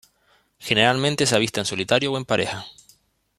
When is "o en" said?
2.11-2.25